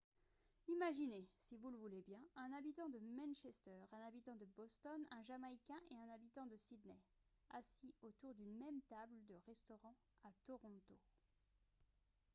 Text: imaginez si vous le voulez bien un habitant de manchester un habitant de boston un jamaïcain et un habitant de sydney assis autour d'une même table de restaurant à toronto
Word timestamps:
imaginez 0.67 1.27
si 1.37 1.57
vous 1.57 1.69
le 1.69 1.77
voulez 1.77 2.01
bien 2.01 2.19
un 2.35 2.51
habitant 2.53 2.89
de 2.89 2.97
manchester 2.97 3.85
un 3.91 4.01
habitant 4.07 4.35
de 4.35 4.45
boston 4.45 5.05
un 5.11 5.21
jamaïcain 5.21 5.77
et 5.91 5.95
un 5.99 6.09
habitant 6.15 6.47
de 6.47 6.55
sydney 6.57 6.97
assis 7.51 7.93
autour 8.01 8.33
d'une 8.33 8.57
même 8.57 8.81
table 8.89 9.23
de 9.27 9.35
restaurant 9.45 9.95
à 10.23 10.31
toronto 10.47 10.97